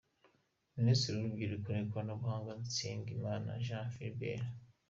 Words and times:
Minisitiri 0.77 1.15
w’Urubyiruko 1.17 1.69
n’Ikoranabuhanga: 1.75 2.51
Nsengimana 2.63 3.49
Jean 3.65 3.87
Philbert 3.93 4.45